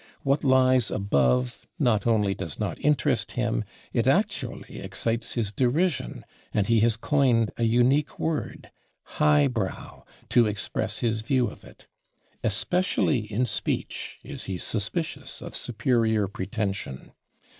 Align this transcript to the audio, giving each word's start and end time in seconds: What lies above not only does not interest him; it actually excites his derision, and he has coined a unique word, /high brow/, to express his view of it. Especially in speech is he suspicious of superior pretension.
What 0.23 0.43
lies 0.43 0.89
above 0.89 1.67
not 1.77 2.07
only 2.07 2.33
does 2.33 2.59
not 2.59 2.83
interest 2.83 3.33
him; 3.33 3.63
it 3.93 4.07
actually 4.07 4.79
excites 4.79 5.35
his 5.35 5.51
derision, 5.51 6.25
and 6.51 6.65
he 6.65 6.79
has 6.79 6.97
coined 6.97 7.51
a 7.57 7.65
unique 7.65 8.17
word, 8.17 8.71
/high 9.17 9.47
brow/, 9.47 10.03
to 10.29 10.47
express 10.47 11.01
his 11.01 11.21
view 11.21 11.45
of 11.45 11.63
it. 11.63 11.85
Especially 12.43 13.19
in 13.31 13.45
speech 13.45 14.17
is 14.23 14.45
he 14.45 14.57
suspicious 14.57 15.39
of 15.39 15.53
superior 15.55 16.27
pretension. 16.27 17.11